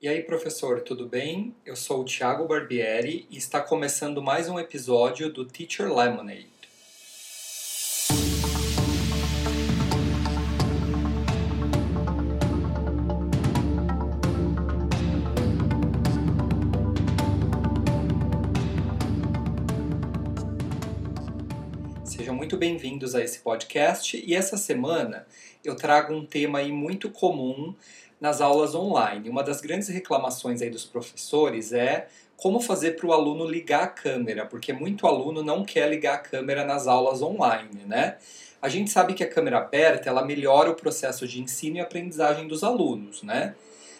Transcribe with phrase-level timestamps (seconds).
[0.00, 1.52] E aí, professor, tudo bem?
[1.66, 6.46] Eu sou o Thiago Barbieri e está começando mais um episódio do Teacher Lemonade.
[22.04, 25.26] Sejam muito bem-vindos a esse podcast e essa semana
[25.64, 27.74] eu trago um tema aí muito comum
[28.20, 29.28] nas aulas online.
[29.28, 33.88] Uma das grandes reclamações aí dos professores é como fazer para o aluno ligar a
[33.88, 38.16] câmera, porque muito aluno não quer ligar a câmera nas aulas online, né?
[38.60, 42.46] A gente sabe que a câmera aberta ela melhora o processo de ensino e aprendizagem
[42.46, 43.54] dos alunos, né?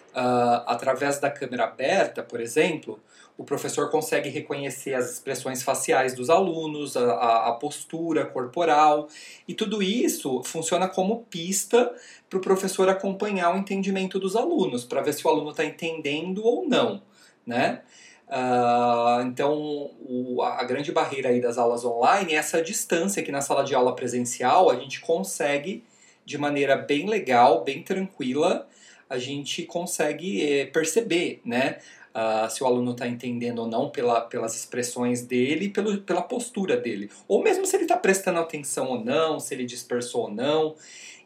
[0.09, 2.99] Uh, através da câmera aberta, por exemplo,
[3.39, 9.09] o professor consegue reconhecer as expressões faciais dos alunos, a, a postura corporal,
[9.47, 11.95] e tudo isso funciona como pista
[12.29, 16.45] para o professor acompanhar o entendimento dos alunos, para ver se o aluno está entendendo
[16.45, 17.01] ou não,
[17.47, 17.83] né?
[18.29, 19.55] Uh, então,
[20.01, 23.75] o, a grande barreira aí das aulas online é essa distância que na sala de
[23.75, 25.85] aula presencial a gente consegue,
[26.25, 28.69] de maneira bem legal, bem tranquila,
[29.09, 31.79] a gente consegue é, perceber, né?
[32.09, 35.73] Uh, se o aluno está entendendo ou não pela, pelas expressões dele,
[36.05, 37.11] pela postura dele.
[37.29, 40.75] Ou mesmo se ele está prestando atenção ou não, se ele dispersou ou não.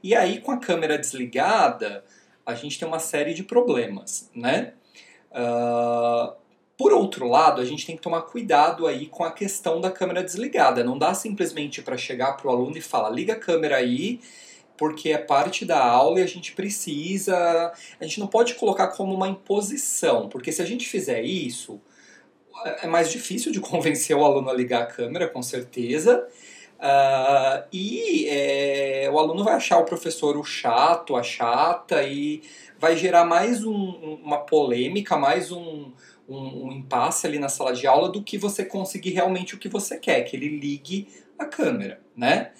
[0.03, 2.05] E aí, com a câmera desligada,
[2.45, 4.75] a gente tem uma série de problemas, né?
[5.31, 6.35] Uh,
[6.77, 10.23] por outro lado, a gente tem que tomar cuidado aí com a questão da câmera
[10.23, 10.83] desligada.
[10.83, 14.21] Não dá simplesmente para chegar para o aluno e falar, liga a câmera aí,
[14.77, 17.73] porque é parte da aula e a gente precisa.
[18.01, 21.81] A gente não pode colocar como uma imposição, porque se a gente fizer isso,
[22.83, 26.27] é mais difícil de convencer o aluno a ligar a câmera, com certeza.
[26.83, 32.43] Uh, e é, o aluno vai achar o professor o chato, a chata, e
[32.77, 35.93] vai gerar mais um, uma polêmica, mais um,
[36.29, 39.69] um, um, impasse ali na sala de aula do que você conseguir realmente o que
[39.69, 41.07] você quer, que ele ligue
[41.39, 42.51] a câmera, né?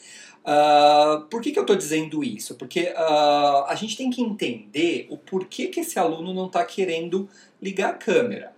[0.45, 2.57] Uh, por que, que eu estou dizendo isso?
[2.57, 7.29] Porque uh, a gente tem que entender o porquê que esse aluno não está querendo
[7.61, 8.53] ligar a câmera.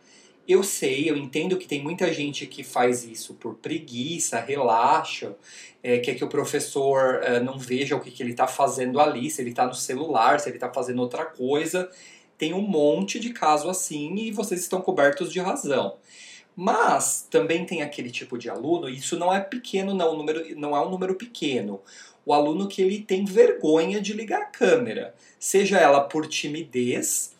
[0.47, 5.35] Eu sei, eu entendo que tem muita gente que faz isso por preguiça, relaxa,
[5.83, 9.31] é, quer que o professor é, não veja o que, que ele está fazendo ali,
[9.31, 11.91] se ele está no celular, se ele está fazendo outra coisa.
[12.37, 15.97] Tem um monte de caso assim e vocês estão cobertos de razão.
[16.57, 20.77] Mas também tem aquele tipo de aluno, e isso não é pequeno, não, número, não
[20.77, 21.81] é um número pequeno.
[22.25, 27.35] O aluno que ele tem vergonha de ligar a câmera, seja ela por timidez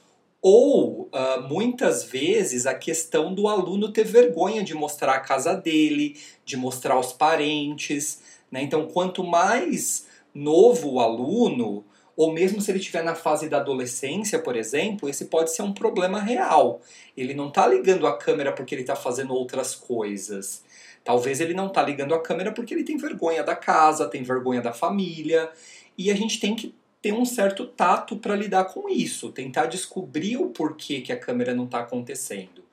[0.47, 6.19] ou uh, muitas vezes a questão do aluno ter vergonha de mostrar a casa dele,
[6.45, 8.21] de mostrar os parentes.
[8.51, 8.61] Né?
[8.61, 11.83] Então, quanto mais novo o aluno,
[12.17, 15.73] ou mesmo se ele estiver na fase da adolescência, por exemplo, esse pode ser um
[15.73, 16.81] problema real.
[17.17, 20.63] Ele não está ligando a câmera porque ele está fazendo outras coisas.
[21.03, 24.61] Talvez ele não está ligando a câmera porque ele tem vergonha da casa, tem vergonha
[24.61, 25.51] da família.
[25.99, 30.39] E a gente tem que ter um certo tato para lidar com isso, tentar descobrir
[30.39, 32.65] o porquê que a câmera não está acontecendo.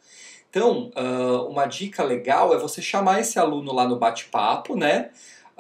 [0.50, 5.10] Então, uh, uma dica legal é você chamar esse aluno lá no bate-papo, né?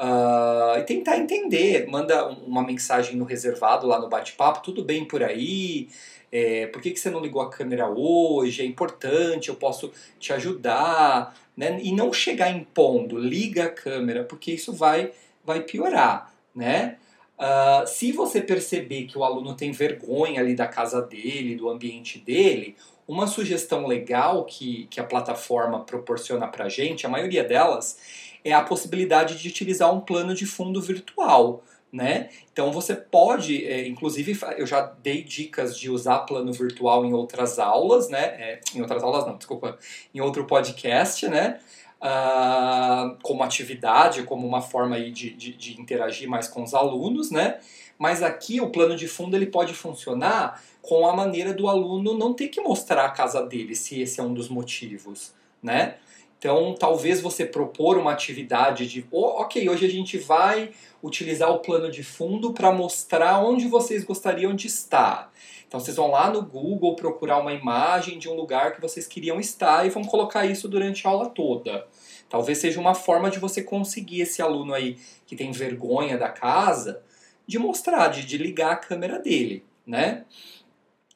[0.01, 1.85] Uh, e tentar entender.
[1.87, 5.89] Manda uma mensagem no reservado lá no bate-papo, tudo bem por aí?
[6.31, 8.63] É, por que, que você não ligou a câmera hoje?
[8.63, 11.35] É importante, eu posso te ajudar.
[11.55, 11.79] Né?
[11.83, 15.11] E não chegar impondo, liga a câmera, porque isso vai,
[15.45, 16.33] vai piorar.
[16.55, 16.97] Né?
[17.37, 22.17] Uh, se você perceber que o aluno tem vergonha ali da casa dele, do ambiente
[22.17, 22.75] dele,
[23.07, 27.99] uma sugestão legal que, que a plataforma proporciona para gente, a maioria delas,
[28.43, 31.63] é a possibilidade de utilizar um plano de fundo virtual.
[31.91, 32.29] Né?
[32.53, 37.59] Então você pode, é, inclusive eu já dei dicas de usar plano virtual em outras
[37.59, 38.23] aulas, né?
[38.23, 39.77] É, em outras aulas não, desculpa,
[40.15, 41.59] em outro podcast, né?
[42.01, 47.31] uh, como atividade, como uma forma aí de, de, de, interagir mais com os alunos,
[47.31, 47.59] né?
[47.97, 52.33] Mas aqui o plano de fundo ele pode funcionar com a maneira do aluno não
[52.33, 55.95] ter que mostrar a casa dele, se esse é um dos motivos, né?
[56.41, 60.71] Então, talvez você propor uma atividade de, oh, ok, hoje a gente vai
[61.03, 65.31] utilizar o plano de fundo para mostrar onde vocês gostariam de estar.
[65.67, 69.39] Então, vocês vão lá no Google procurar uma imagem de um lugar que vocês queriam
[69.39, 71.85] estar e vão colocar isso durante a aula toda.
[72.27, 74.97] Talvez seja uma forma de você conseguir esse aluno aí
[75.27, 77.03] que tem vergonha da casa
[77.45, 80.25] de mostrar, de, de ligar a câmera dele, né?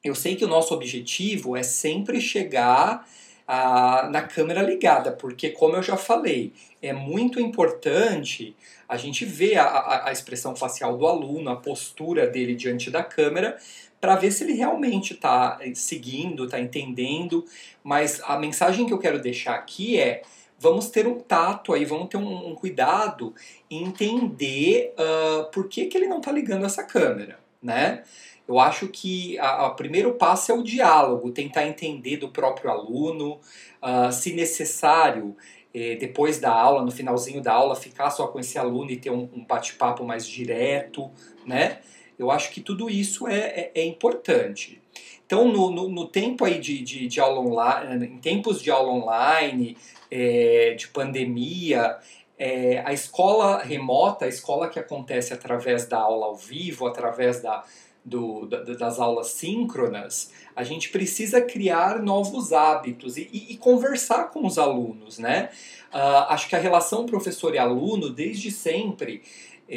[0.04, 3.04] Eu sei que o nosso objetivo é sempre chegar
[3.46, 6.52] ah, na câmera ligada, porque, como eu já falei,
[6.82, 8.56] é muito importante
[8.88, 13.02] a gente ver a, a, a expressão facial do aluno, a postura dele diante da
[13.02, 13.56] câmera,
[14.00, 17.44] para ver se ele realmente está seguindo, está entendendo.
[17.82, 20.22] Mas a mensagem que eu quero deixar aqui é
[20.58, 23.34] vamos ter um tato aí, vamos ter um, um cuidado
[23.70, 28.02] em entender uh, por que, que ele não está ligando essa câmera, né?
[28.48, 33.40] Eu acho que o primeiro passo é o diálogo, tentar entender do próprio aluno,
[33.82, 35.36] uh, se necessário,
[35.74, 39.10] eh, depois da aula, no finalzinho da aula, ficar só com esse aluno e ter
[39.10, 41.10] um, um bate-papo mais direto,
[41.44, 41.80] né?
[42.18, 44.80] Eu acho que tudo isso é, é, é importante.
[45.26, 48.90] Então, no, no, no, tempo aí de, de, de, aula online, em tempos de aula
[48.90, 49.76] online,
[50.10, 51.98] é, de pandemia,
[52.38, 57.64] é, a escola remota, a escola que acontece através da aula ao vivo, através da,
[58.06, 64.30] do, da, das aulas síncronas, a gente precisa criar novos hábitos e, e, e conversar
[64.30, 65.50] com os alunos, né?
[65.92, 69.22] Uh, acho que a relação professor e aluno, desde sempre,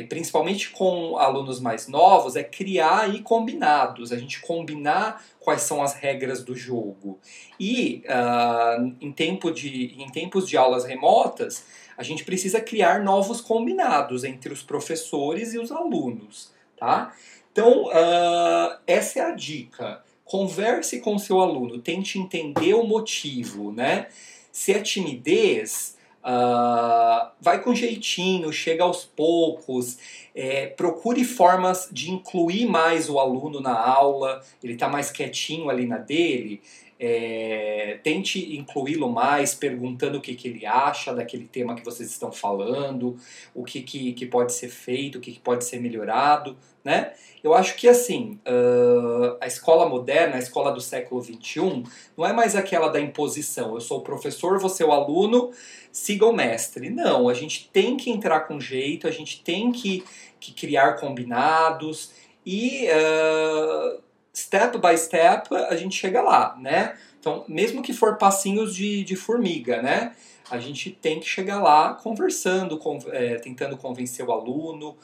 [0.07, 5.95] principalmente com alunos mais novos, é criar aí combinados, a gente combinar quais são as
[5.95, 7.19] regras do jogo.
[7.59, 11.65] E uh, em, tempo de, em tempos de aulas remotas,
[11.97, 17.13] a gente precisa criar novos combinados entre os professores e os alunos, tá?
[17.51, 20.03] Então, uh, essa é a dica.
[20.23, 24.07] Converse com seu aluno, tente entender o motivo, né?
[24.51, 29.97] Se é timidez, Uh, vai com jeitinho, chega aos poucos,
[30.35, 35.85] é, procure formas de incluir mais o aluno na aula, ele está mais quietinho ali
[35.85, 36.61] na dele,
[36.99, 42.29] é, tente incluí-lo mais, perguntando o que, que ele acha daquele tema que vocês estão
[42.29, 43.15] falando,
[43.55, 47.13] o que, que, que pode ser feito, o que, que pode ser melhorado, né?
[47.41, 51.83] Eu acho que assim, uh, a escola moderna, a escola do século XXI,
[52.17, 53.75] não é mais aquela da imposição.
[53.75, 55.51] Eu sou o professor, você é o aluno,
[55.91, 56.89] siga o mestre.
[56.89, 60.03] Não, a gente tem que entrar com jeito, a gente tem que,
[60.37, 62.11] que criar combinados
[62.45, 64.01] e uh,
[64.39, 66.95] step by step a gente chega lá, né?
[67.19, 70.13] Então, mesmo que for passinhos de, de formiga, né?
[70.49, 72.79] A gente tem que chegar lá conversando,
[73.11, 74.97] é, tentando convencer o aluno.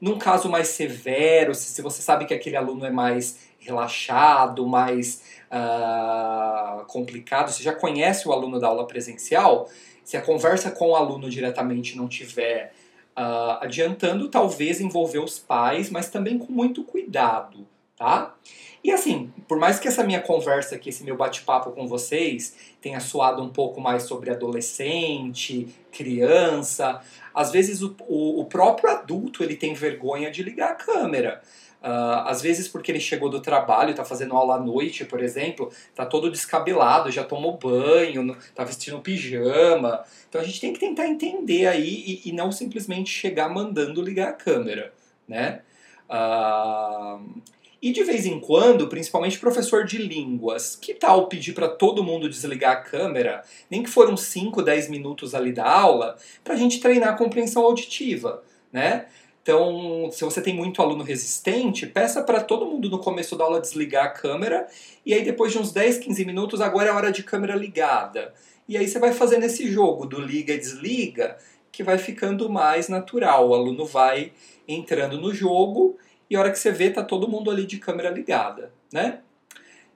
[0.00, 5.22] Num caso mais severo, se, se você sabe que aquele aluno é mais relaxado, mais
[5.50, 9.68] uh, complicado, você já conhece o aluno da aula presencial,
[10.04, 12.72] se a conversa com o aluno diretamente não tiver
[13.16, 17.66] uh, adiantando, talvez envolver os pais, mas também com muito cuidado,
[18.02, 18.34] tá?
[18.82, 22.98] E assim, por mais que essa minha conversa aqui, esse meu bate-papo com vocês tenha
[22.98, 27.00] soado um pouco mais sobre adolescente, criança,
[27.32, 31.40] às vezes o, o, o próprio adulto ele tem vergonha de ligar a câmera.
[31.80, 35.70] Uh, às vezes porque ele chegou do trabalho, está fazendo aula à noite, por exemplo,
[35.90, 40.02] está todo descabelado, já tomou banho, está vestindo pijama.
[40.28, 44.30] Então a gente tem que tentar entender aí e, e não simplesmente chegar mandando ligar
[44.30, 44.92] a câmera,
[45.28, 45.60] né?
[46.08, 47.40] Uh,
[47.82, 52.28] e de vez em quando, principalmente professor de línguas, que tal pedir para todo mundo
[52.28, 56.78] desligar a câmera, nem que foram 5, 10 minutos ali da aula, para a gente
[56.78, 59.06] treinar a compreensão auditiva, né?
[59.42, 63.60] Então, se você tem muito aluno resistente, peça para todo mundo no começo da aula
[63.60, 64.68] desligar a câmera,
[65.04, 68.32] e aí depois de uns 10, 15 minutos, agora é hora de câmera ligada.
[68.68, 71.36] E aí você vai fazendo esse jogo do liga e desliga,
[71.72, 73.48] que vai ficando mais natural.
[73.48, 74.30] O aluno vai
[74.68, 75.98] entrando no jogo
[76.28, 79.20] e a hora que você vê, tá todo mundo ali de câmera ligada, né?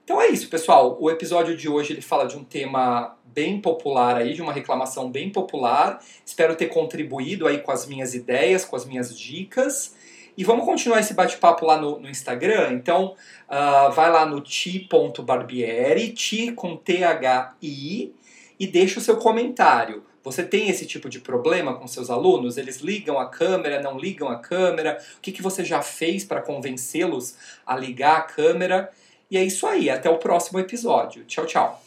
[0.03, 0.97] Então é isso, pessoal.
[1.01, 5.11] O episódio de hoje ele fala de um tema bem popular aí, de uma reclamação
[5.11, 6.01] bem popular.
[6.25, 9.95] Espero ter contribuído aí com as minhas ideias, com as minhas dicas.
[10.37, 12.73] E vamos continuar esse bate-papo lá no, no, Instagram.
[12.73, 13.15] Então,
[13.49, 18.13] uh, vai lá no ti.barbieri, ti com T-H-I,
[18.59, 20.03] e deixa o seu comentário.
[20.23, 22.57] Você tem esse tipo de problema com seus alunos?
[22.57, 25.01] Eles ligam a câmera, não ligam a câmera?
[25.17, 28.91] O que, que você já fez para convencê-los a ligar a câmera?
[29.31, 29.89] E é isso aí.
[29.89, 31.23] Até o próximo episódio.
[31.25, 31.86] Tchau, tchau.